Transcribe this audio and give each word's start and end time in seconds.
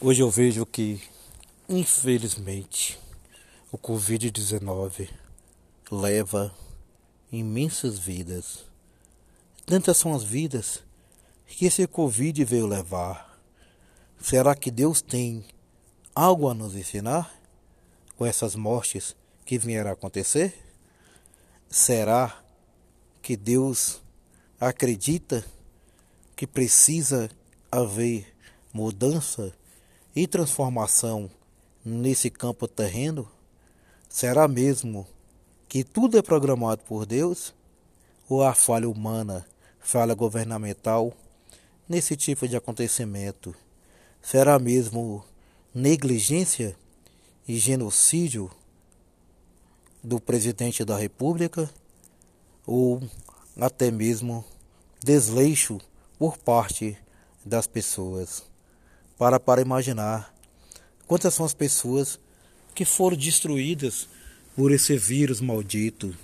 Hoje 0.00 0.22
eu 0.22 0.30
vejo 0.30 0.64
que, 0.64 1.02
infelizmente, 1.68 2.96
o 3.72 3.76
Covid-19 3.76 5.10
leva 5.90 6.54
imensas 7.32 7.98
vidas. 7.98 8.64
Tantas 9.66 9.96
são 9.96 10.14
as 10.14 10.22
vidas 10.22 10.84
que 11.48 11.66
esse 11.66 11.84
Covid 11.88 12.44
veio 12.44 12.68
levar. 12.68 13.42
Será 14.22 14.54
que 14.54 14.70
Deus 14.70 15.02
tem 15.02 15.44
algo 16.14 16.48
a 16.48 16.54
nos 16.54 16.76
ensinar 16.76 17.34
com 18.16 18.24
essas 18.24 18.54
mortes 18.54 19.16
que 19.44 19.58
vieram 19.58 19.90
acontecer? 19.90 20.54
Será 21.68 22.40
que 23.20 23.36
Deus 23.36 24.00
acredita 24.60 25.44
que 26.36 26.46
precisa 26.46 27.28
haver 27.68 28.32
mudança 28.72 29.52
e 30.14 30.26
transformação 30.26 31.30
nesse 31.84 32.30
campo 32.30 32.66
terreno? 32.66 33.28
Será 34.08 34.48
mesmo 34.48 35.06
que 35.68 35.84
tudo 35.84 36.18
é 36.18 36.22
programado 36.22 36.82
por 36.84 37.04
Deus? 37.04 37.54
Ou 38.28 38.42
há 38.42 38.54
falha 38.54 38.88
humana, 38.88 39.46
falha 39.80 40.14
governamental 40.14 41.12
nesse 41.88 42.16
tipo 42.16 42.46
de 42.46 42.56
acontecimento? 42.56 43.54
Será 44.20 44.58
mesmo 44.58 45.24
negligência 45.74 46.76
e 47.46 47.58
genocídio 47.58 48.50
do 50.02 50.20
presidente 50.20 50.84
da 50.84 50.96
República? 50.96 51.70
Ou 52.66 53.02
até 53.58 53.90
mesmo 53.90 54.44
desleixo 55.02 55.78
por 56.18 56.36
parte 56.36 56.98
das 57.44 57.66
pessoas? 57.66 58.42
Para 59.18 59.40
para 59.40 59.60
imaginar 59.60 60.32
quantas 61.06 61.34
são 61.34 61.44
as 61.44 61.52
pessoas 61.52 62.20
que 62.74 62.84
foram 62.84 63.16
destruídas 63.16 64.08
por 64.54 64.70
esse 64.70 64.96
vírus 64.96 65.40
maldito. 65.40 66.14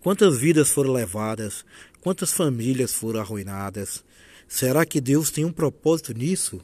Quantas 0.00 0.38
vidas 0.38 0.70
foram 0.70 0.92
levadas, 0.92 1.64
quantas 2.00 2.32
famílias 2.32 2.92
foram 2.92 3.20
arruinadas. 3.20 4.02
Será 4.48 4.86
que 4.86 5.00
Deus 5.00 5.30
tem 5.30 5.44
um 5.44 5.52
propósito 5.52 6.14
nisso? 6.14 6.60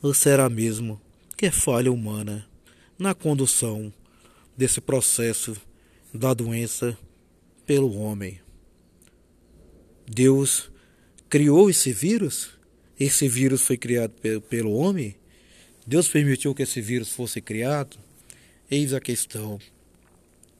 Ou 0.00 0.14
será 0.14 0.48
mesmo 0.48 1.00
que 1.36 1.46
é 1.46 1.50
falha 1.50 1.92
humana 1.92 2.46
na 2.98 3.14
condução 3.14 3.92
desse 4.56 4.80
processo 4.80 5.56
da 6.12 6.34
doença 6.34 6.96
pelo 7.66 7.96
homem? 7.96 8.40
Deus 10.06 10.70
criou 11.28 11.70
esse 11.70 11.92
vírus 11.92 12.59
esse 13.00 13.26
vírus 13.26 13.62
foi 13.62 13.78
criado 13.78 14.12
pelo 14.50 14.74
homem? 14.74 15.16
Deus 15.86 16.06
permitiu 16.06 16.54
que 16.54 16.62
esse 16.62 16.82
vírus 16.82 17.08
fosse 17.08 17.40
criado? 17.40 17.96
Eis 18.70 18.92
a 18.92 19.00
questão. 19.00 19.58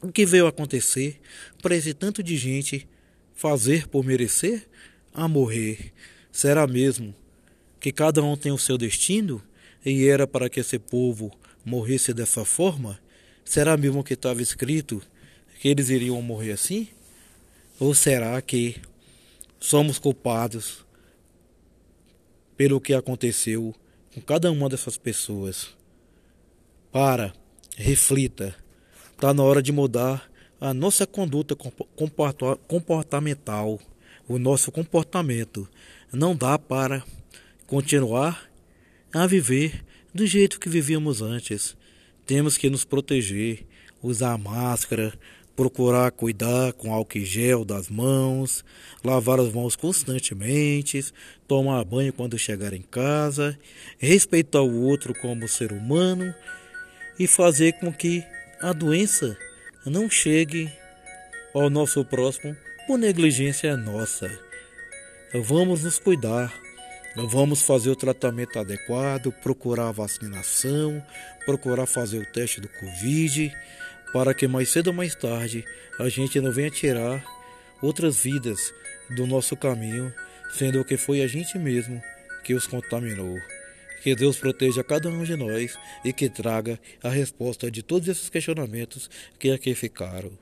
O 0.00 0.10
que 0.10 0.24
veio 0.24 0.46
acontecer 0.46 1.20
para 1.60 1.76
esse 1.76 1.92
tanto 1.92 2.22
de 2.22 2.38
gente 2.38 2.88
fazer 3.34 3.86
por 3.86 4.02
merecer 4.02 4.66
a 5.12 5.28
morrer? 5.28 5.92
Será 6.32 6.66
mesmo 6.66 7.14
que 7.78 7.92
cada 7.92 8.22
um 8.22 8.34
tem 8.34 8.50
o 8.50 8.58
seu 8.58 8.78
destino 8.78 9.42
e 9.84 10.06
era 10.06 10.26
para 10.26 10.48
que 10.48 10.60
esse 10.60 10.78
povo 10.78 11.30
morresse 11.62 12.14
dessa 12.14 12.46
forma? 12.46 12.98
Será 13.44 13.76
mesmo 13.76 14.02
que 14.02 14.14
estava 14.14 14.40
escrito 14.40 15.02
que 15.60 15.68
eles 15.68 15.90
iriam 15.90 16.22
morrer 16.22 16.52
assim? 16.52 16.88
Ou 17.78 17.94
será 17.94 18.40
que 18.40 18.76
somos 19.58 19.98
culpados 19.98 20.86
pelo 22.60 22.78
que 22.78 22.92
aconteceu 22.92 23.74
com 24.14 24.20
cada 24.20 24.52
uma 24.52 24.68
dessas 24.68 24.98
pessoas. 24.98 25.74
Para, 26.92 27.32
reflita. 27.74 28.54
Está 29.14 29.32
na 29.32 29.42
hora 29.42 29.62
de 29.62 29.72
mudar 29.72 30.30
a 30.60 30.74
nossa 30.74 31.06
conduta 31.06 31.56
comportamental, 32.66 33.80
o 34.28 34.38
nosso 34.38 34.70
comportamento. 34.70 35.66
Não 36.12 36.36
dá 36.36 36.58
para 36.58 37.02
continuar 37.66 38.46
a 39.10 39.26
viver 39.26 39.82
do 40.12 40.26
jeito 40.26 40.60
que 40.60 40.68
vivíamos 40.68 41.22
antes. 41.22 41.74
Temos 42.26 42.58
que 42.58 42.68
nos 42.68 42.84
proteger, 42.84 43.64
usar 44.02 44.36
máscara, 44.36 45.18
procurar 45.56 46.10
cuidar 46.12 46.72
com 46.72 46.92
álcool 46.92 47.18
em 47.18 47.24
gel 47.24 47.64
das 47.64 47.88
mãos, 47.88 48.64
lavar 49.04 49.38
as 49.40 49.52
mãos 49.52 49.76
constantemente, 49.76 51.04
tomar 51.46 51.84
banho 51.84 52.12
quando 52.12 52.38
chegar 52.38 52.72
em 52.72 52.82
casa, 52.82 53.58
respeitar 53.98 54.62
o 54.62 54.82
outro 54.82 55.14
como 55.20 55.48
ser 55.48 55.72
humano 55.72 56.34
e 57.18 57.26
fazer 57.26 57.72
com 57.74 57.92
que 57.92 58.24
a 58.60 58.72
doença 58.72 59.36
não 59.84 60.08
chegue 60.08 60.72
ao 61.54 61.68
nosso 61.68 62.04
próximo 62.04 62.56
por 62.86 62.98
negligência 62.98 63.76
nossa. 63.76 64.30
Vamos 65.34 65.84
nos 65.84 65.98
cuidar. 65.98 66.52
Vamos 67.16 67.62
fazer 67.62 67.90
o 67.90 67.96
tratamento 67.96 68.58
adequado, 68.58 69.32
procurar 69.42 69.88
a 69.88 69.92
vacinação, 69.92 71.04
procurar 71.44 71.86
fazer 71.86 72.18
o 72.18 72.32
teste 72.32 72.60
do 72.60 72.68
Covid 72.68 73.52
para 74.12 74.34
que 74.34 74.48
mais 74.48 74.68
cedo 74.68 74.88
ou 74.88 74.92
mais 74.92 75.14
tarde 75.14 75.64
a 75.98 76.08
gente 76.08 76.40
não 76.40 76.52
venha 76.52 76.70
tirar 76.70 77.24
outras 77.82 78.20
vidas 78.20 78.72
do 79.14 79.26
nosso 79.26 79.56
caminho, 79.56 80.12
sendo 80.52 80.84
que 80.84 80.96
foi 80.96 81.22
a 81.22 81.26
gente 81.26 81.58
mesmo 81.58 82.02
que 82.44 82.54
os 82.54 82.66
contaminou. 82.66 83.36
Que 84.02 84.14
Deus 84.14 84.38
proteja 84.38 84.82
cada 84.82 85.08
um 85.08 85.24
de 85.24 85.36
nós 85.36 85.78
e 86.04 86.12
que 86.12 86.28
traga 86.28 86.78
a 87.02 87.10
resposta 87.10 87.70
de 87.70 87.82
todos 87.82 88.08
esses 88.08 88.30
questionamentos 88.30 89.10
que 89.38 89.50
aqui 89.50 89.74
ficaram. 89.74 90.32